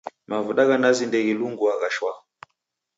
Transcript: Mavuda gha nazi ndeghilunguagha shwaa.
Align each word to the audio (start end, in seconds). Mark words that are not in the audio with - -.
Mavuda 0.29 0.61
gha 0.69 0.75
nazi 0.77 1.03
ndeghilunguagha 1.07 1.89
shwaa. 1.95 2.19